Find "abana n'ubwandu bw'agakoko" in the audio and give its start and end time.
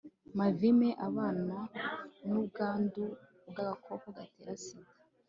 1.07-4.07